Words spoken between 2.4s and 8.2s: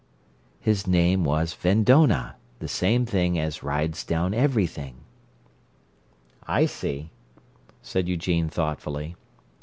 the same thing as Rides Down Everything." "I see," said